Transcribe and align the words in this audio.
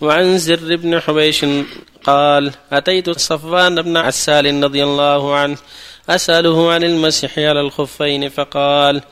وعن 0.00 0.38
زر 0.38 0.76
بن 0.76 1.00
حبيش 1.00 1.46
قال 2.04 2.52
أتيت 2.72 3.10
صفوان 3.10 3.82
بن 3.82 3.96
عسال 3.96 4.64
رضي 4.64 4.84
الله 4.84 5.36
عنه 5.36 5.56
أسأله 6.08 6.72
عن 6.72 6.84
المسح 6.84 7.38
على 7.38 7.60
الخفين 7.60 8.28
فقال 8.28 9.02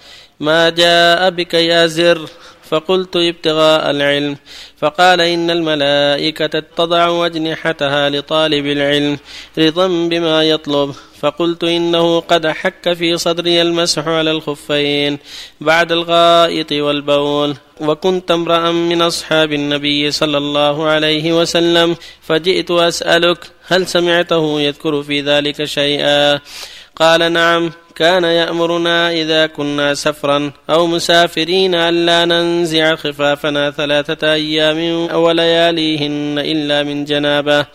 ما 0.40 0.70
جاء 0.70 1.30
بك 1.30 1.54
يا 1.54 1.86
زر 1.86 2.28
فقلت 2.68 3.16
ابتغاء 3.16 3.90
العلم. 3.90 4.36
فقال 4.78 5.20
إن 5.20 5.50
الملائكة 5.50 6.62
تضع 6.76 7.26
أجنحتها 7.26 8.10
لطالب 8.10 8.66
العلم 8.66 9.18
رضا 9.58 9.86
بما 9.88 10.42
يطلب. 10.42 10.94
فقلت 11.20 11.64
إنه 11.64 12.20
قد 12.20 12.46
حك 12.46 12.92
في 12.92 13.16
صدري 13.16 13.62
المسح 13.62 14.08
على 14.08 14.30
الخفين 14.30 15.18
بعد 15.60 15.92
الغائط 15.92 16.72
والبول. 16.72 17.56
وكنت 17.80 18.30
امرأ 18.30 18.70
من 18.70 19.02
أصحاب 19.02 19.52
النبي 19.52 20.10
صلى 20.10 20.38
الله 20.38 20.86
عليه 20.86 21.40
وسلم 21.40 21.96
فجئت 22.22 22.70
أسألك 22.70 23.38
هل 23.66 23.86
سمعته 23.86 24.60
يذكر 24.60 25.02
في 25.02 25.20
ذلك 25.20 25.64
شيئا؟ 25.64 26.40
قال 26.96 27.32
نعم. 27.32 27.72
كان 27.96 28.24
يأمرنا 28.24 29.12
إذا 29.12 29.46
كنا 29.46 29.94
سفرا 29.94 30.52
أو 30.70 30.86
مسافرين 30.86 31.74
ألا 31.74 32.24
ننزع 32.24 32.94
خفافنا 32.94 33.70
ثلاثة 33.70 34.32
أيام 34.32 35.08
ولياليهن 35.14 36.38
إلا 36.38 36.82
من 36.82 37.04
جنابة 37.04 37.66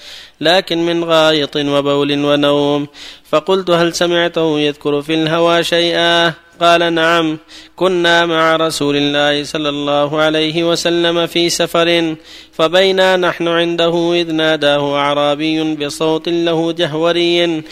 لكن 0.41 0.85
من 0.85 1.03
غائط 1.03 1.55
وبول 1.55 2.25
ونوم. 2.25 2.87
فقلت 3.29 3.69
هل 3.69 3.93
سمعته 3.93 4.59
يذكر 4.59 5.01
في 5.01 5.13
الهوى 5.13 5.63
شيئا؟ 5.63 6.33
قال 6.61 6.93
نعم 6.93 7.37
كنا 7.75 8.25
مع 8.25 8.55
رسول 8.55 8.95
الله 8.95 9.43
صلى 9.43 9.69
الله 9.69 10.21
عليه 10.21 10.63
وسلم 10.63 11.27
في 11.27 11.49
سفر 11.49 12.15
فبينا 12.53 13.17
نحن 13.17 13.47
عنده 13.47 14.13
إذ 14.13 14.31
ناداه 14.31 14.95
أعرابي 14.95 15.75
بصوت 15.75 16.29
له 16.29 16.71
جهوري. 16.71 17.63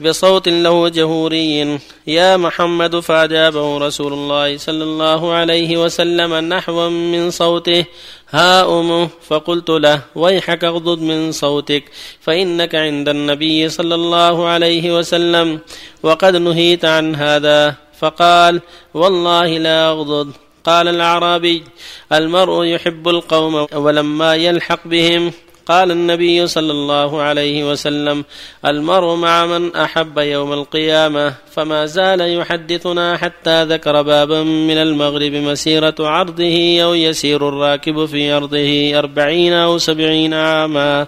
بصوت 0.00 0.48
له 0.48 0.88
جهوري 0.88 1.78
يا 2.06 2.36
محمد 2.36 3.00
فأجابه 3.00 3.78
رسول 3.78 4.12
الله 4.12 4.56
صلى 4.58 4.84
الله 4.84 5.32
عليه 5.32 5.84
وسلم 5.84 6.34
نحوا 6.34 6.88
من 6.88 7.30
صوته. 7.30 7.84
ها 8.30 8.80
أم 8.80 9.08
فقلت 9.28 9.70
له 9.70 10.00
ويحك 10.14 10.64
اغضض 10.64 10.98
من 10.98 11.32
صوتك 11.32 11.84
فإنك 12.20 12.74
عند 12.74 13.08
النبي 13.08 13.68
صلى 13.68 13.94
الله 13.94 14.46
عليه 14.48 14.98
وسلم. 14.98 15.60
وقد 16.02 16.36
نهيت 16.36 16.84
عن 16.84 17.14
هذا. 17.14 17.74
فقال 17.98 18.60
والله 18.94 19.58
لا 19.58 19.90
أغضض. 19.90 20.32
قال 20.64 20.88
الأعرابي 20.88 21.64
المرء 22.12 22.64
يحب 22.64 23.08
القوم 23.08 23.66
ولما 23.74 24.34
يلحق 24.34 24.80
بهم. 24.84 25.32
قال 25.66 25.90
النبي 25.90 26.46
صلى 26.46 26.72
الله 26.72 27.22
عليه 27.22 27.70
وسلم 27.70 28.24
المرء 28.66 29.14
مع 29.14 29.46
من 29.46 29.76
أحب 29.76 30.18
يوم 30.18 30.52
القيامة 30.52 31.34
فما 31.52 31.86
زال 31.86 32.20
يحدثنا 32.20 33.16
حتى 33.16 33.64
ذكر 33.64 34.02
بابا 34.02 34.42
من 34.42 34.76
المغرب 34.76 35.32
مسيرة 35.32 35.94
عرضه 36.00 36.82
أو 36.82 36.94
يسير 36.94 37.48
الراكب 37.48 38.06
في 38.06 38.32
أرضه 38.32 38.98
أربعين 38.98 39.52
أو 39.52 39.78
سبعين 39.78 40.34
عاما. 40.34 41.06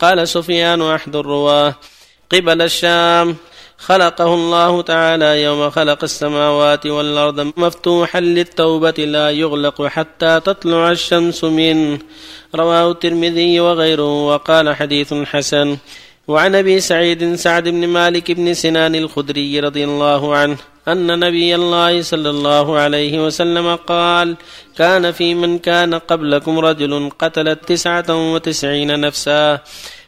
قال 0.00 0.28
سفيان 0.28 0.82
أحد 0.82 1.16
الرواة. 1.16 1.74
قبل 2.32 2.62
الشام. 2.62 3.36
خلقه 3.84 4.34
الله 4.34 4.82
تعالى 4.82 5.42
يوم 5.42 5.70
خلق 5.70 6.04
السماوات 6.04 6.86
والأرض 6.86 7.52
مفتوحا 7.56 8.20
للتوبة 8.20 8.98
لا 8.98 9.30
يغلق 9.30 9.86
حتى 9.86 10.40
تطلع 10.40 10.90
الشمس 10.90 11.44
منه 11.44 11.98
رواه 12.54 12.90
الترمذي 12.90 13.60
وغيره 13.60 14.26
وقال 14.26 14.76
حديث 14.76 15.14
حسن. 15.14 15.76
وعن 16.28 16.54
أبي 16.54 16.80
سعيد 16.80 17.34
سعد 17.34 17.68
بن 17.68 17.86
مالك 17.86 18.32
بن 18.32 18.54
سنان 18.54 18.94
الخدري 18.94 19.60
رضي 19.60 19.84
الله 19.84 20.36
عنه 20.36 20.56
أن 20.88 21.18
نبي 21.18 21.54
الله 21.54 22.02
صلى 22.02 22.30
الله 22.30 22.78
عليه 22.78 23.26
وسلم 23.26 23.76
قال 23.76 24.36
كان 24.76 25.12
في 25.12 25.34
من 25.34 25.58
كان 25.58 25.94
قبلكم 25.94 26.58
رجل 26.58 27.10
قتل 27.18 27.56
تسعة 27.56 28.32
وتسعين 28.32 29.00
نفسا 29.00 29.60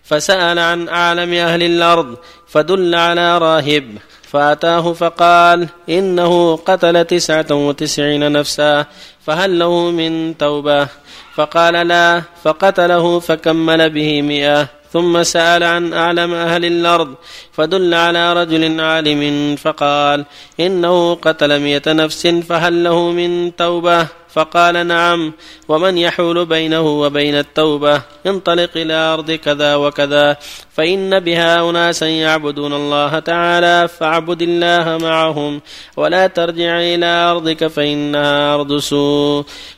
فسأل 0.07 0.59
عن 0.59 0.89
أعلم 0.89 1.33
أهل 1.33 1.63
الأرض 1.63 2.17
فدل 2.47 2.95
على 2.95 3.39
راهب 3.39 3.99
فأتاه 4.23 4.93
فقال 4.93 5.69
إنه 5.89 6.57
قتل 6.57 7.05
تسعة 7.05 7.47
وتسعين 7.51 8.33
نفسا. 8.33 8.87
فهل 9.27 9.59
له 9.59 9.91
من 9.91 10.39
توبة؟ 10.39 10.89
فقال 11.35 11.75
لا 11.75 12.23
فقتله 12.45 13.21
فكمل 13.21 13.91
به 13.91 14.23
مئة. 14.23 14.69
ثم 14.93 15.23
سأل 15.23 15.63
عن 15.63 15.93
أعلم 15.93 16.35
أهل 16.35 16.65
الأرض 16.65 17.15
فدل 17.53 17.95
على 17.95 18.33
رجل 18.33 18.81
عالم 18.81 19.57
فقال 19.57 20.25
إنه 20.61 21.15
قتل 21.15 21.61
مئة 21.61 21.93
نفس 21.93 22.27
فهل 22.27 22.85
له 22.85 23.11
من 23.11 23.57
توبة؟ 23.57 24.07
فقال 24.37 24.87
نعم. 24.87 25.33
ومن 25.69 25.99
يحول 25.99 26.47
بينه 26.47 27.01
وبين 27.01 27.35
التوبة؟ 27.35 28.03
انطلق 28.27 28.71
إلى 28.77 28.95
أرض 28.95 29.31
كذا 29.33 29.75
وكذا 29.77 30.37
فإن 30.75 31.21
بها 31.21 31.71
أناسا 31.71 32.07
يعبدون 32.09 32.73
الله 32.73 33.19
تعالى 33.19 33.89
فاعبد 33.89 34.43
الله 34.43 34.99
معهم 34.99 35.61
ولا 35.97 36.27
ترجع 36.27 36.81
إلى 36.81 37.07
أرضك 37.07 37.67
فإنها 37.67 38.55
أرض 38.55 38.79
سوء. 38.79 39.16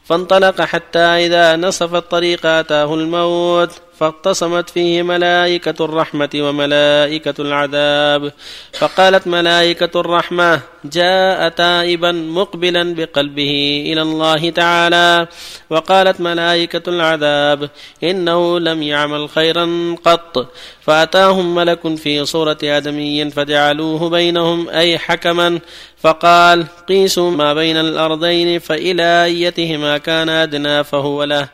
فانطلق 0.05 0.61
حتى 0.61 0.99
إذا 0.99 1.57
نصف 1.57 1.95
الطريق 1.95 2.47
أتاه 2.47 2.95
الموت. 2.95 3.71
فاقتصمت 4.01 4.71
فيه 4.71 5.03
ملائكة 5.03 5.85
الرحمة 5.85 6.31
وملائكة 6.35 7.35
العذاب. 7.39 8.33
فقالت 8.73 9.27
ملائكة 9.27 10.01
الرحمة 10.01 10.61
جاء 10.85 11.49
تائبا 11.49 12.13
مقبلا 12.13 12.95
بقلبه 12.95 13.85
إلى 13.93 14.03
الله 14.03 14.51
تعالى. 14.51 15.27
وقالت 15.71 16.21
ملائكة 16.21 16.83
العذاب 16.89 17.71
إنه 18.05 18.59
لم 18.59 18.83
يعمل 18.83 19.29
خيرا 19.29 19.97
قط. 20.05 20.53
فأتاهم 20.81 21.55
ملك 21.55 21.97
في 21.97 22.25
صورة 22.25 22.59
آدمي 22.65 23.31
فجعلوه 23.31 24.11
بينهم 24.11 24.69
أي 24.69 24.99
حكما. 24.99 25.61
فقال 26.01 26.67
قيسوا 26.89 27.31
ما 27.31 27.55
بين 27.55 27.77
الأرضين 27.77 28.59
فإلى 28.59 29.25
أيتهما 29.25 29.99
كان 29.99 30.29
أدنى 30.29 30.85
فهو 30.85 31.25
له. 31.25 31.49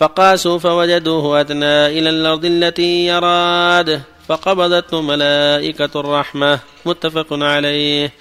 فقاسوا 0.00 0.58
فوجدوه 0.58 1.40
أدنى 1.40 1.86
إلى 1.86 2.10
الأرض 2.10 2.44
التي 2.44 3.06
يراد 3.06 4.02
فقبضته 4.28 5.00
ملائكة 5.00 6.00
الرحمة 6.00 6.60
متفق 6.86 7.26
عليه. 7.32 8.12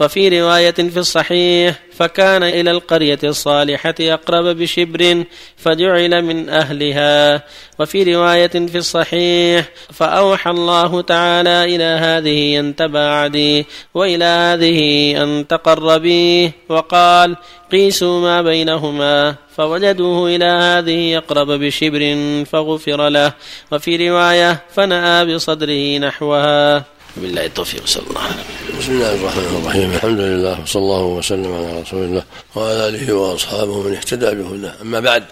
وفي 0.00 0.40
رواية 0.40 0.70
في 0.70 0.96
الصحيح 0.96 1.74
فكان 1.92 2.42
إلى 2.42 2.70
القرية 2.70 3.18
الصالحة 3.24 3.94
أقرب 4.00 4.44
بشبر 4.44 5.24
فجعل 5.56 6.22
من 6.22 6.48
أهلها. 6.48 7.42
وفي 7.78 8.14
رواية 8.14 8.46
في 8.48 8.78
الصحيح 8.78 9.68
فأوحى 9.92 10.50
الله 10.50 11.00
تعالى 11.00 11.64
إلى 11.64 11.84
هذه 11.84 12.60
أن 12.60 12.76
تباعدي 12.76 13.66
وإلى 13.94 14.24
هذه 14.24 14.80
أن 15.22 15.46
تقربي. 15.46 16.52
وقال 16.68 17.36
قيسوا 17.72 18.20
ما 18.20 18.42
بينهما 18.42 19.34
فوجدوه 19.56 20.36
إلى 20.36 20.44
هذه 20.44 21.16
أقرب 21.16 21.50
بشبر 21.50 22.02
فغفر 22.44 23.08
له. 23.08 23.32
وفي 23.72 24.08
رواية 24.08 24.62
فنأى 24.74 25.34
بصدره 25.34 25.98
نحوها. 25.98 26.99
بالله 27.16 27.46
التوفيق 27.46 27.86
صلى 27.86 28.02
الله 28.10 28.20
عليه 28.20 28.78
بسم 28.78 28.92
الله 28.92 29.14
الرحمن 29.14 29.62
الرحيم. 29.62 29.92
الحمد 29.92 30.20
لله 30.20 30.60
وصلى 30.62 30.82
الله 30.82 31.02
وسلم 31.02 31.54
على 31.54 31.80
رسول 31.80 32.02
الله 32.02 32.24
وعلى 32.54 32.88
آله 32.88 33.12
وأصحابه 33.12 33.82
من 33.82 33.94
اهتدى 33.96 34.30
بهداه. 34.30 34.74
أما 34.82 35.00
بعد 35.00 35.24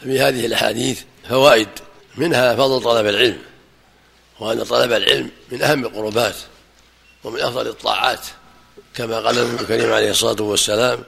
ففي 0.00 0.20
هذه 0.20 0.46
الأحاديث 0.46 1.00
فوائد 1.28 1.68
منها 2.16 2.56
فضل 2.56 2.82
طلب 2.82 3.06
العلم 3.06 3.38
وأن 4.40 4.62
طلب 4.62 4.92
العلم 4.92 5.30
من 5.52 5.62
أهم 5.62 5.84
القربات 5.84 6.34
ومن 7.24 7.40
أفضل 7.40 7.66
الطاعات 7.66 8.20
كما 8.94 9.20
قال 9.20 9.38
النبي 9.38 9.62
الكريم 9.62 9.92
عليه 9.92 10.10
الصلاة 10.10 10.42
والسلام 10.42 10.98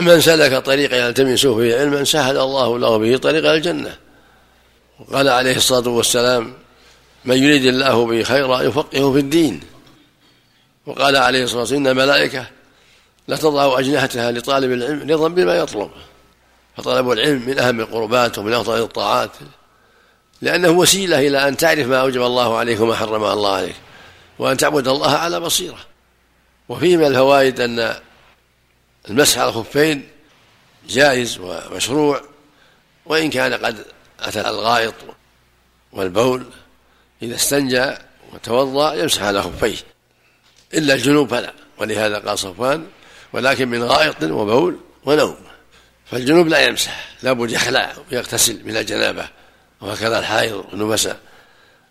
من 0.00 0.20
سلك 0.20 0.64
طريقا 0.64 0.96
يلتمس 0.96 1.46
فيه 1.46 1.78
علما 1.78 2.04
سهل 2.04 2.36
الله 2.38 2.78
له 2.78 2.96
به 2.96 3.16
طريق 3.16 3.50
الجنة. 3.50 3.96
وقال 5.00 5.28
عليه 5.28 5.56
الصلاة 5.56 5.88
والسلام 5.88 6.54
من 7.28 7.36
يريد 7.42 7.64
الله 7.64 8.06
به 8.06 8.22
خيرا 8.22 8.62
يفقهه 8.62 9.12
في 9.12 9.18
الدين. 9.18 9.60
وقال 10.86 11.16
عليه 11.16 11.44
الصلاة 11.44 11.60
والسلام 11.60 11.86
إن 11.86 11.90
الملائكة 11.90 12.46
لتضع 13.28 13.78
أجنحتها 13.78 14.32
لطالب 14.32 14.72
العلم 14.72 15.10
رضا 15.10 15.28
بما 15.28 15.54
يطلب. 15.54 15.90
فطلب 16.76 17.10
العلم 17.10 17.46
من 17.46 17.58
أهم 17.58 17.80
القربات 17.80 18.38
ومن 18.38 18.52
أفضل 18.52 18.82
الطاعات. 18.82 19.30
لأنه 20.42 20.68
وسيلة 20.68 21.18
إلى 21.18 21.48
أن 21.48 21.56
تعرف 21.56 21.86
ما 21.86 22.00
أوجب 22.00 22.22
الله 22.22 22.58
عليك 22.58 22.80
وما 22.80 22.94
حرم 22.94 23.24
الله 23.24 23.54
عليك. 23.54 23.76
وأن 24.38 24.56
تعبد 24.56 24.88
الله 24.88 25.10
على 25.10 25.40
بصيرة. 25.40 25.78
وفيه 26.68 26.96
من 26.96 27.06
الفوائد 27.06 27.60
أن 27.60 27.94
المسح 29.10 29.38
على 29.38 29.48
الخفين 29.48 30.08
جائز 30.88 31.38
ومشروع. 31.38 32.22
وإن 33.06 33.30
كان 33.30 33.54
قد 33.54 33.84
أتى 34.20 34.40
الغائط 34.40 34.94
والبول 35.92 36.44
إذا 37.22 37.34
استنجى 37.34 37.94
وتوضأ 38.32 38.94
يمسح 38.94 39.22
على 39.22 39.42
خفيه 39.42 39.76
إلا 40.74 40.94
الجنوب 40.94 41.30
فلا 41.30 41.52
ولهذا 41.78 42.18
قال 42.18 42.38
صفوان 42.38 42.86
ولكن 43.32 43.68
من 43.68 43.82
غائط 43.82 44.22
وبول 44.22 44.78
ونوم. 45.04 45.36
فالجنوب 46.10 46.48
لا 46.48 46.66
يمسح 46.66 47.08
لابد 47.22 47.50
يخلع 47.50 47.92
ويغتسل 48.12 48.60
من 48.64 48.76
الجنابة 48.76 49.28
وهكذا 49.80 50.18
الحائض 50.18 50.64
والنفساء 50.72 51.20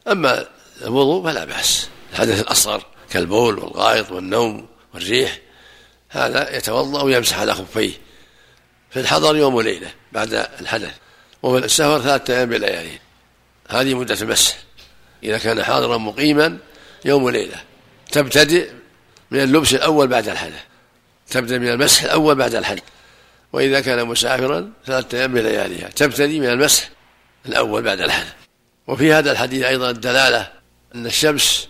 أما 0.07 0.47
الوضوء 0.81 1.23
فلا 1.23 1.45
بأس. 1.45 1.89
الحدث 2.13 2.41
الأصغر 2.41 2.85
كالبول 3.09 3.59
والغائط 3.59 4.11
والنوم 4.11 4.67
والريح 4.93 5.39
هذا 6.09 6.57
يتوضأ 6.57 7.01
ويمسح 7.01 7.39
على 7.39 7.53
خفيه 7.53 7.93
في 8.89 8.99
الحضر 8.99 9.35
يوم 9.35 9.55
وليلة 9.55 9.91
بعد 10.11 10.33
الحدث 10.33 10.93
وفي 11.43 11.65
السفر 11.65 12.01
ثلاثة 12.01 12.37
أيام 12.37 12.49
بليالي. 12.49 12.99
هذه 13.69 13.93
مدة 13.93 14.17
المسح 14.21 14.66
إذا 15.23 15.37
كان 15.37 15.63
حاضرا 15.63 15.97
مقيما 15.97 16.57
يوم 17.05 17.23
وليلة. 17.23 17.61
تبتدئ 18.11 18.69
من 19.31 19.39
اللبس 19.39 19.73
الأول 19.73 20.07
بعد 20.07 20.29
الحدث 20.29 20.63
تبدأ 21.29 21.57
من 21.57 21.69
المسح 21.69 22.03
الأول 22.03 22.35
بعد 22.35 22.55
الحدث 22.55 22.83
وإذا 23.53 23.79
كان 23.79 24.07
مسافرا 24.07 24.71
ثلاثة 24.85 25.17
أيام 25.17 25.33
بلياليها 25.33 25.89
تبتدي 25.89 26.39
من 26.39 26.49
المسح 26.49 26.89
الأول 27.45 27.81
بعد 27.81 28.01
الحدث 28.01 28.33
وفي 28.87 29.13
هذا 29.13 29.31
الحديث 29.31 29.63
أيضا 29.63 29.89
الدلالة 29.89 30.51
أن 30.95 31.05
الشمس 31.05 31.67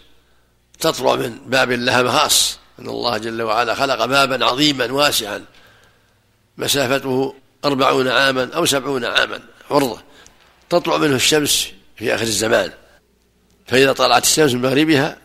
تطلع 0.79 1.15
من 1.15 1.37
باب 1.45 1.71
لها 1.71 2.01
مخاص. 2.01 2.59
أن 2.79 2.89
الله 2.89 3.17
جل 3.17 3.41
وعلا 3.41 3.75
خلق 3.75 4.05
بابا 4.05 4.45
عظيما 4.45 4.91
واسعا. 4.91 5.45
مسافته 6.57 7.35
أربعون 7.65 8.07
عاما 8.07 8.49
أو 8.55 8.65
سبعون 8.65 9.05
عاما. 9.05 9.39
عرضة. 9.71 10.01
تطلع 10.69 10.97
منه 10.97 11.15
الشمس 11.15 11.67
في 11.95 12.15
آخر 12.15 12.23
الزمان. 12.23 12.71
فإذا 13.67 13.93
طلعت 13.93 14.23
الشمس 14.23 14.53
من 14.53 14.61
مغربها 14.61 15.17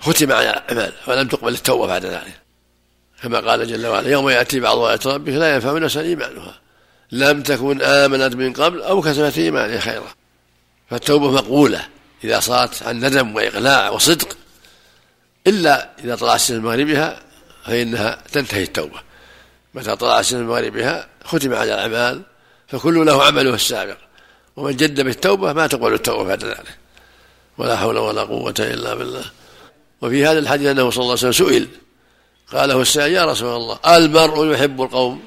ختم 0.00 0.32
على 0.32 0.50
الأعمال 0.50 0.92
ولم 1.06 1.28
تقبل 1.28 1.52
التوبة 1.52 1.86
بعد 1.86 2.06
ذلك. 2.06 2.40
كما 3.22 3.40
قال 3.40 3.66
جل 3.66 3.86
وعلا 3.86 4.08
يوم 4.08 4.28
يأتي 4.28 4.60
بعض 4.60 4.78
آيات 4.78 5.06
ربك 5.06 5.32
لا 5.32 5.54
ينفع 5.54 5.78
نفسا 5.78 6.00
إيمانها. 6.00 6.60
لم 7.12 7.42
تكن 7.42 7.82
آمنت 7.82 8.34
من 8.34 8.52
قبل 8.52 8.82
أو 8.82 9.00
كسبت 9.00 9.38
إيمانها 9.38 9.80
خيرا. 9.80 10.14
فالتوبة 10.90 11.30
مقبولة 11.30 11.86
إذا 12.24 12.40
صارت 12.40 12.82
عن 12.82 13.04
ندم 13.04 13.36
وإقلاع 13.36 13.90
وصدق. 13.90 14.36
إلا 15.46 15.90
إذا 16.04 16.16
طلع 16.16 16.34
الشمس 16.34 16.50
من 16.50 16.60
مغربها 16.60 17.20
فإنها 17.64 18.18
تنتهي 18.32 18.62
التوبة. 18.62 19.00
متى 19.74 19.96
طلع 19.96 20.20
الشمس 20.20 20.34
من 20.34 20.46
مغربها 20.46 21.08
ختم 21.24 21.54
على 21.54 21.74
الأعمال 21.74 22.22
فكل 22.68 23.06
له 23.06 23.24
عمله 23.24 23.54
السابق. 23.54 23.96
ومن 24.56 24.76
جد 24.76 25.00
بالتوبة 25.00 25.52
ما 25.52 25.66
تقبل 25.66 25.94
التوبة 25.94 26.24
بعد 26.24 26.44
ذلك. 26.44 26.78
ولا 27.58 27.76
حول 27.76 27.98
ولا 27.98 28.22
قوة 28.22 28.54
إلا 28.58 28.94
بالله. 28.94 29.24
وفي 30.02 30.26
هذا 30.26 30.38
الحديث 30.38 30.66
أنه 30.66 30.90
صلى 30.90 31.02
الله 31.02 31.18
عليه 31.18 31.28
وسلم 31.28 31.32
سئل 31.32 31.68
قال 32.52 32.68
له 32.68 32.80
السائل 32.80 33.12
يا 33.12 33.24
رسول 33.24 33.56
الله 33.56 33.78
المرء 33.86 34.52
يحب 34.52 34.82
القوم 34.82 35.24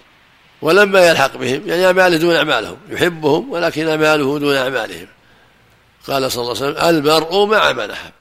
ولما 0.61 1.07
يلحق 1.07 1.37
بهم؟ 1.37 1.67
يعني 1.67 1.85
أعماله 1.85 2.17
دون 2.17 2.35
أعمالهم 2.35 2.77
يحبهم 2.89 3.51
ولكن 3.51 3.87
أعماله 3.87 4.39
دون 4.39 4.55
أعمالهم. 4.55 5.07
قال 6.07 6.31
صلى 6.31 6.41
الله 6.41 6.63
عليه 6.63 6.73
وسلم 6.73 6.85
المرء 6.97 7.45
مع 7.45 7.71
من 7.71 7.91
أحب 7.91 8.11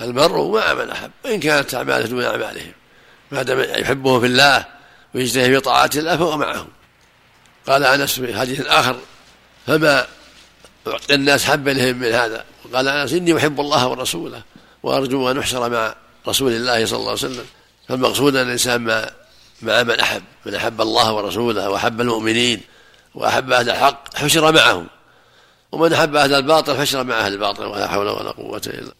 المرء 0.00 0.50
مع 0.50 0.74
من 0.74 0.90
أحب 0.90 1.10
وإن 1.24 1.40
كانت 1.40 1.74
أعماله 1.74 2.06
دون 2.06 2.24
أعمالهم 2.24 2.72
ما 3.30 3.42
دام 3.42 3.60
يحبه 3.60 4.20
في 4.20 4.26
الله 4.26 4.64
ويجتهد 5.14 5.54
في 5.54 5.60
طاعة 5.60 5.90
الله 5.96 6.16
فهو 6.16 6.36
معهم. 6.36 6.68
قال 7.66 7.84
أنس 7.84 8.20
في 8.20 8.38
حديث 8.38 8.66
آخر 8.66 8.96
فما 9.66 10.06
أعطي 10.86 11.14
الناس 11.14 11.44
حب 11.44 11.68
لهم 11.68 11.96
من 11.96 12.12
هذا. 12.12 12.44
قال 12.74 12.88
أنس 12.88 13.12
إني 13.12 13.36
أحب 13.36 13.60
الله 13.60 13.88
ورسوله 13.88 14.42
وأرجو 14.82 15.30
أن 15.30 15.38
أحشر 15.38 15.70
مع 15.70 15.94
رسول 16.28 16.52
الله 16.52 16.86
صلى 16.86 16.96
الله 16.98 17.10
عليه 17.10 17.20
وسلم. 17.20 17.46
فالمقصود 17.88 18.36
أن 18.36 18.46
الإنسان 18.46 18.80
مع 18.80 19.10
مع 19.62 19.82
من 19.82 20.00
أحب. 20.00 20.22
من 20.46 20.54
أحب 20.54 20.80
الله 20.80 21.12
ورسوله 21.12 21.70
وأحب 21.70 22.00
المؤمنين 22.00 22.60
وأحب 23.14 23.52
أهل 23.52 23.70
الحق 23.70 24.16
حشر 24.16 24.52
معهم. 24.52 24.86
ومن 25.72 25.92
أحب 25.92 26.16
أهل 26.16 26.34
الباطل 26.34 26.76
حشر 26.80 27.04
مع 27.04 27.20
أهل 27.20 27.32
الباطل 27.32 27.64
ولا 27.64 27.88
حول 27.88 28.08
ولا 28.08 28.30
قوة 28.30 28.62
إلا 28.66 28.94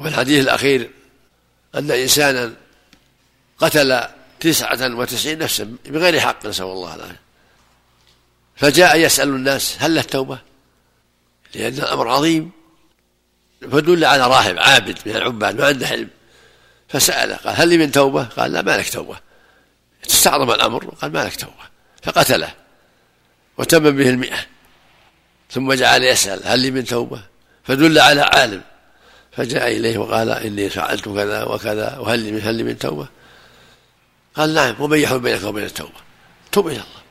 وفي 0.00 0.08
الحديث 0.08 0.42
الأخير 0.42 0.90
أن 1.74 1.90
إنسانا 1.90 2.52
قتل 3.58 4.02
تسعة 4.40 4.94
وتسعين 4.94 5.38
نفسا 5.38 5.76
بغير 5.86 6.20
حق 6.20 6.46
نسأل 6.46 6.66
الله 6.66 6.94
العافية. 6.94 7.20
فجاء 8.56 8.98
يسأل 8.98 9.28
الناس 9.28 9.76
هل 9.78 9.94
له 9.94 10.02
توبة؟ 10.02 10.38
لأن 11.56 11.72
الأمر 11.72 12.08
عظيم. 12.08 12.50
فدل 13.72 14.04
على 14.04 14.26
راهب 14.26 14.58
عابد 14.58 14.98
من 15.06 15.16
العباد 15.16 15.60
ما 15.60 15.66
عنده 15.66 15.86
علم. 15.86 16.08
فسأله 16.88 17.36
قال 17.36 17.54
هل 17.56 17.68
لي 17.68 17.78
من 17.78 17.92
توبة؟ 17.92 18.24
قال 18.24 18.52
لا 18.52 18.62
ما 18.62 18.76
لك 18.76 18.92
توبة. 18.92 19.16
استعظم 20.10 20.50
الأمر 20.50 20.84
قال 20.84 21.12
ما 21.12 21.24
لك 21.24 21.36
توبة. 21.36 21.64
فقتله 22.02 22.54
وتم 23.58 23.90
به 23.96 24.10
المئة. 24.10 24.46
ثم 25.50 25.72
جعل 25.72 26.04
يسأل 26.04 26.40
هل 26.44 26.60
لي 26.60 26.70
من 26.70 26.84
توبة؟ 26.84 27.22
فدل 27.64 27.98
على 27.98 28.20
عالم. 28.20 28.62
فجاء 29.32 29.76
إليه 29.76 29.98
وقال 29.98 30.30
إني 30.30 30.70
فعلت 30.70 31.04
كذا 31.04 31.44
وكذا 31.44 31.98
وهل 31.98 32.18
لي 32.18 32.42
هل 32.42 32.54
لي 32.54 32.62
من 32.62 32.78
توبة؟ 32.78 33.08
قال 34.34 34.54
نعم 34.54 34.74
ومن 34.78 34.98
يحول 34.98 35.20
بينك 35.20 35.42
وبين 35.42 35.64
التوبة. 35.64 36.00
توب 36.52 36.66
إلى 36.66 36.76
الله. 36.76 37.02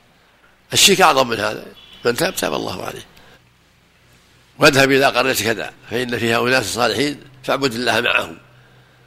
الشرك 0.74 1.02
أعظم 1.02 1.28
من 1.28 1.40
هذا. 1.40 1.66
من 2.06 2.16
تاب 2.16 2.36
تاب 2.36 2.54
الله 2.54 2.86
عليه. 2.86 3.06
واذهب 4.60 4.92
إلى 4.92 5.06
قرية 5.06 5.34
كذا 5.34 5.74
فإن 5.90 6.18
فيها 6.18 6.42
أناس 6.42 6.74
صالحين 6.74 7.22
فاعبد 7.44 7.74
الله 7.74 8.02
معهم. 8.02 8.38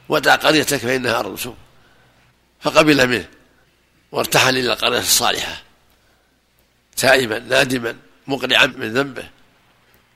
ودع 0.09 0.35
قريتك 0.35 0.77
فإنها 0.77 1.19
أرض 1.19 1.55
فقبل 2.61 3.07
منه 3.07 3.25
وارتحل 4.11 4.57
إلى 4.57 4.73
القرية 4.73 4.99
الصالحة. 4.99 5.63
تائبا 6.97 7.39
نادما 7.39 7.95
مقنعا 8.27 8.65
من 8.65 8.93
ذنبه. 8.93 9.29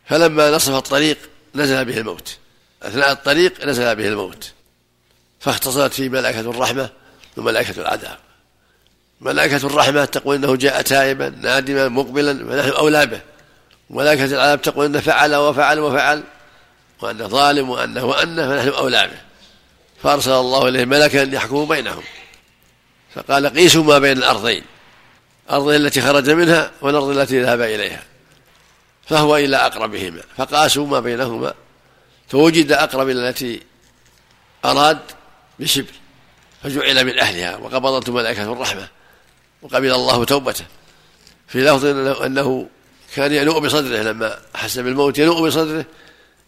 فلما 0.05 0.51
نصف 0.51 0.73
الطريق 0.73 1.17
نزل 1.55 1.85
به 1.85 1.97
الموت. 1.97 2.37
أثناء 2.83 3.11
الطريق 3.11 3.65
نزل 3.65 3.95
به 3.95 4.07
الموت. 4.07 4.51
فاختصرت 5.39 5.93
فيه 5.93 6.09
ملائكة 6.09 6.39
الرحمة 6.39 6.89
وملائكة 7.37 7.81
العذاب. 7.81 8.17
ملائكة 9.21 9.67
الرحمة 9.67 10.05
تقول 10.05 10.35
إنه 10.35 10.55
جاء 10.55 10.81
تائبا 10.81 11.29
نادما 11.29 11.87
مقبلا 11.87 12.33
فنحن 12.33 12.69
أولى 12.69 13.05
به. 13.05 13.21
ملائكة 13.91 14.25
العذاب 14.25 14.61
تقول 14.61 14.85
إنه 14.85 14.99
فعل 14.99 15.35
وفعل 15.35 15.79
وفعل 15.79 16.23
وأنه 17.01 17.27
ظالم 17.27 17.69
وأنه 17.69 18.05
وأنه 18.05 18.48
فنحن 18.48 18.77
أولى 18.77 19.07
به. 19.07 19.21
فأرسل 20.03 20.31
الله 20.31 20.67
إليه 20.67 20.86
ملكا 20.86 21.36
يحكم 21.36 21.65
بينهم. 21.65 22.03
فقال 23.15 23.48
قيسوا 23.48 23.83
ما 23.83 24.00
بين 24.00 24.17
الأرضين 24.17 24.63
الأرض 25.50 25.67
التي 25.67 26.01
خرج 26.01 26.29
منها 26.29 26.71
والأرض 26.81 27.17
التي 27.17 27.41
ذهب 27.41 27.62
إليها. 27.62 28.03
فهو 29.07 29.38
إلى 29.38 29.57
أقربهما 29.57 30.21
فقاسوا 30.38 30.88
ما 30.88 31.00
بينهما. 31.00 31.53
فوجد 32.29 32.71
أقرب 32.71 33.10
إلى 33.10 33.29
التي 33.29 33.62
أراد 34.65 35.00
بشبر 35.60 35.93
فجعل 36.63 37.05
من 37.05 37.19
أهلها 37.19 37.55
وقبضته 37.55 38.13
ملائكة 38.13 38.53
الرحمة 38.53 38.88
وقبل 39.62 39.91
الله 39.91 40.25
توبته. 40.25 40.65
في 41.48 41.62
لفظ 41.62 41.86
أنه 42.24 42.67
كان 43.15 43.34
ينوء 43.34 43.60
بصدره 43.60 43.98
لما 43.98 44.39
أحس 44.56 44.80
بالموت 44.80 45.18
ينوء 45.18 45.48
بصدره 45.48 45.86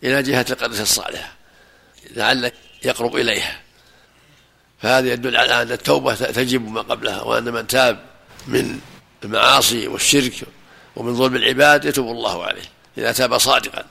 إلى 0.03 0.23
جهة 0.23 0.45
القدس 0.49 0.81
الصالحة 0.81 1.33
لعل 2.15 2.51
يقرب 2.83 3.15
إليها. 3.15 3.61
فهذا 4.81 5.13
يدل 5.13 5.37
على 5.37 5.61
أن 5.61 5.71
التوبة 5.71 6.15
تجب 6.15 6.69
ما 6.69 6.81
قبلها 6.81 7.21
وأن 7.21 7.43
من 7.43 7.67
تاب 7.67 7.99
من 8.47 8.79
المعاصي 9.23 9.87
والشرك 9.87 10.33
ومن 10.95 11.15
ظلم 11.15 11.35
العباد 11.35 11.85
يتوب 11.85 12.11
الله 12.11 12.43
عليه 12.43 12.71
إذا 12.97 13.11
تاب 13.11 13.37
صادقا 13.37 13.85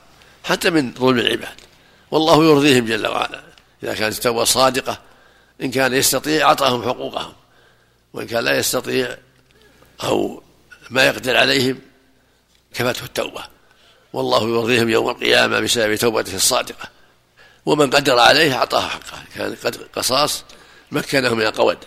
حتى 0.44 0.70
من 0.70 0.94
ظلم 0.94 1.18
العباد. 1.18 1.54
والله 2.10 2.44
يرضيهم 2.44 2.84
جل 2.84 3.06
وعلا. 3.06 3.42
إذا 3.82 3.94
كانت 3.94 4.16
التوبة 4.16 4.44
صادقة 4.44 4.98
إن 5.62 5.70
كان 5.70 5.92
يستطيع 5.92 6.48
أعطاهم 6.48 6.82
حقوقهم 6.82 7.32
وإن 8.12 8.26
كان 8.26 8.44
لا 8.44 8.58
يستطيع 8.58 9.16
أو 10.04 10.42
ما 10.90 11.06
يقدر 11.06 11.36
عليهم 11.36 11.78
كفته 12.74 13.04
التوبة. 13.04 13.44
والله 14.12 14.48
يرضيهم 14.48 14.88
يوم 14.88 15.10
القيامة 15.10 15.60
بسبب 15.60 15.94
توبته 15.94 16.36
الصادقة. 16.36 16.88
ومن 17.66 17.90
قدر 17.90 18.18
عليه 18.18 18.54
أعطاه 18.54 18.88
حقه. 18.88 19.22
كان 19.34 19.56
قصاص 19.94 20.44
مكنه 20.90 21.34
من 21.34 21.46
القود. 21.46 21.78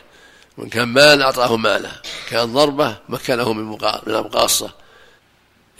وإن 0.57 0.69
كان 0.69 0.87
مال 0.87 1.21
أعطاه 1.21 1.57
ماله 1.57 1.91
كان 2.29 2.53
ضربة 2.53 2.97
مكنه 3.09 3.53
من 3.53 3.63
من 4.07 4.15
المقاصة 4.15 4.73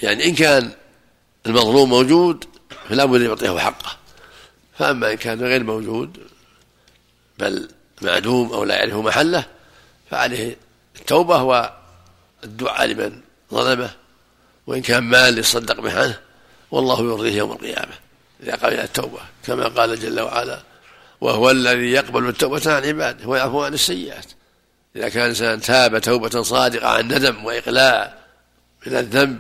يعني 0.02 0.26
إن 0.26 0.36
كان 0.36 0.72
المظلوم 1.46 1.90
موجود 1.90 2.46
فلا 2.90 3.06
بد 3.06 3.22
يعطيه 3.22 3.60
حقه. 3.60 3.98
فأما 4.78 5.12
إن 5.12 5.18
كان 5.18 5.42
غير 5.42 5.64
موجود 5.64 6.18
بل 7.40 7.70
معدوم 8.02 8.54
أو 8.54 8.64
لا 8.64 8.76
يعرف 8.76 8.94
محله 8.94 9.46
فعليه 10.12 10.58
التوبة 10.96 11.44
والدعاء 11.44 12.86
لمن 12.86 13.22
ظلمه 13.54 13.96
وإن 14.68 14.82
كان 14.82 15.04
مال 15.04 15.38
يصدق 15.38 15.82
به 15.82 16.00
عنه 16.00 16.20
والله 16.72 17.00
يرضيه 17.00 17.38
يوم 17.38 17.52
القيامة. 17.52 17.94
إذا 18.44 18.56
قبل 18.56 18.74
التوبة 18.74 19.20
كما 19.46 19.68
قال 19.68 20.00
جل 20.00 20.20
وعلا 20.20 20.60
وهو 21.22 21.52
الذي 21.52 21.92
يقبل 21.92 22.30
التوبة 22.30 22.62
عن 22.66 22.86
عباده 22.86 23.28
ويعفو 23.28 23.64
عن 23.64 23.74
السيئات. 23.74 24.26
إذا 24.96 25.10
كان 25.10 25.24
الإنسان 25.24 25.62
تاب 25.62 26.00
توبة 26.00 26.42
صادقة 26.42 26.88
عن 26.88 27.06
ندم 27.06 27.46
وإقلاع 27.46 28.18
من 28.88 28.98
الذنب 28.98 29.40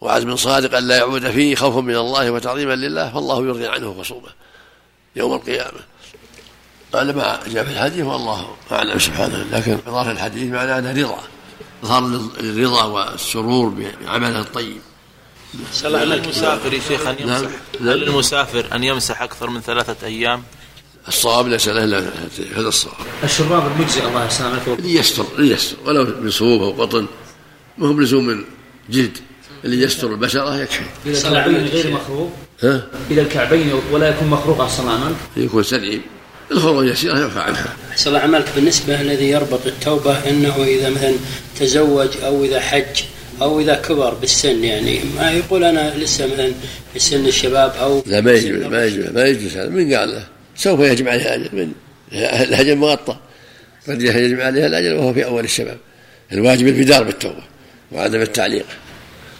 وعزم 0.00 0.36
صادق 0.36 0.76
أن 0.76 0.88
لا 0.88 0.96
يعود 0.96 1.30
فيه 1.30 1.54
خوفا 1.54 1.80
من 1.80 1.96
الله 1.96 2.30
وتعظيما 2.30 2.74
لله 2.74 3.12
فالله 3.12 3.46
يرضي 3.46 3.66
عنه 3.66 4.02
خصومه 4.02 4.28
يوم 5.16 5.34
القيامة. 5.34 5.80
قال 6.92 7.16
ما 7.16 7.40
جاء 7.46 7.64
في 7.64 7.70
الحديث 7.70 8.04
والله 8.04 8.56
أعلم 8.72 8.98
سبحانه. 8.98 9.46
لكن 9.52 9.78
إضافة 9.86 10.10
الحديث 10.10 10.52
معناه 10.52 10.78
أنه 10.78 11.02
رضا. 11.02 11.22
ظهر 11.84 12.20
الرضا 12.40 12.84
والسرور 12.84 13.68
بعمله 13.68 14.40
الطيب. 14.40 14.80
هل 15.84 16.12
المسافر 16.12 16.72
يا 16.74 16.80
شيخ 16.88 17.06
أن 17.06 17.16
يمسح. 17.20 17.50
هل 17.80 18.02
المسافر 18.02 18.66
أن 18.72 18.84
يمسح 18.84 19.22
أكثر 19.22 19.50
من 19.50 19.60
ثلاثة 19.60 20.06
أيام؟ 20.06 20.42
الصواب 21.08 21.48
ليس 21.48 21.68
له 21.68 21.84
إلا 21.84 21.98
هذا 22.56 22.68
الصواب. 22.68 22.94
الشراب 23.24 23.72
المجزي 23.72 24.00
الله 24.00 24.26
يسلمك 24.26 24.68
اللي 24.68 24.94
يستر 24.94 25.24
اللي 25.38 25.54
يستر 25.54 25.76
ولو 25.84 26.04
من 26.20 26.30
صوب 26.30 26.62
أو 26.62 26.82
قطن 26.82 27.06
ما 27.78 27.88
هو 27.88 27.92
بلزوم 27.92 28.26
من 28.26 28.44
جلد 28.90 29.18
اللي 29.64 29.82
يستر 29.82 30.12
البشرة 30.12 30.56
يكفي. 30.56 30.84
إذا 31.06 31.28
الكعبين 31.28 31.66
غير 31.66 31.90
مخروق 31.90 32.32
ها؟ 32.62 32.86
إذا 33.10 33.22
الكعبين 33.22 33.72
ولا 33.92 34.08
يكون 34.08 34.28
مخروق 34.28 34.60
عنك 34.60 35.16
يكون 35.36 35.62
سليم. 35.62 36.02
الخروج 36.52 36.86
يسيره 36.86 37.18
يرفع 37.18 37.42
عنها. 37.42 37.76
أحسن 37.90 38.08
الله 38.08 38.20
عملك 38.20 38.46
بالنسبة 38.54 39.00
الذي 39.00 39.30
يربط 39.30 39.66
التوبة 39.66 40.30
أنه 40.30 40.64
إذا 40.64 40.90
مثلا 40.90 41.14
تزوج 41.60 42.08
أو 42.24 42.44
إذا 42.44 42.60
حج 42.60 43.02
أو 43.42 43.60
إذا 43.60 43.74
كبر 43.74 44.14
بالسن 44.14 44.64
يعني 44.64 45.00
ما 45.16 45.30
يقول 45.30 45.64
أنا 45.64 45.94
لسه 45.96 46.26
مثلا 46.26 46.52
في 46.92 46.98
سن 46.98 47.26
الشباب 47.26 47.70
أو 47.80 48.02
لا 48.06 48.20
ما 48.20 48.32
يجوز 48.32 48.62
ما 48.64 48.84
يجوز 48.84 49.06
ما 49.06 49.24
يجوز 49.24 49.56
هذا. 49.56 49.68
من 49.68 49.94
قال 49.94 50.10
له؟ 50.10 50.26
سوف 50.56 50.80
يجب 50.80 51.08
عليه 51.08 51.34
أجل 51.34 51.48
من 51.52 51.72
الأجل 52.12 52.76
مغطى 52.76 53.16
قد 53.88 54.02
يجب 54.02 54.40
عليه 54.40 54.66
الأجل 54.66 54.92
وهو 54.92 55.14
في 55.14 55.24
أول 55.24 55.44
الشباب. 55.44 55.78
الواجب 56.32 56.66
البدار 56.66 57.02
بالتوبة 57.02 57.42
وعدم 57.92 58.20
التعليق. 58.20 58.66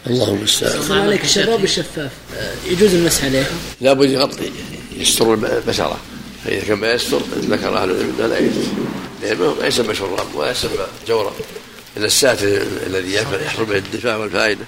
اللهم 0.07 0.39
المستعان 0.39 0.83
صلى 0.83 1.01
عليك. 1.01 1.25
الشراب 1.25 1.65
الشفاف 1.65 2.11
يجوز 2.71 2.95
المسح 2.95 3.25
عليه؟ 3.25 3.45
لابد 3.81 4.11
يغطي 4.11 4.51
يستر 4.97 5.35
البشرة. 5.35 6.01
فاذا 6.45 6.65
كان 6.65 6.79
ما 6.79 6.93
يستر 6.93 7.23
ذكر 7.39 7.77
أهل 7.77 7.91
العلم 7.91 8.15
انه 8.19 8.27
لا 8.27 8.39
يجوز 8.39 8.67
لأنه 9.23 9.55
ما 9.61 9.67
يسمى 9.67 9.95
شراب 9.95 10.35
ولا 10.35 10.51
يسمى 10.51 10.71
جورا 11.09 11.33
الا 11.97 12.07
الساتر 12.07 12.63
الذي 12.87 13.15
يحرم 13.15 13.65
به 13.65 13.77
الدفاع 13.77 14.17
والفائدة. 14.17 14.65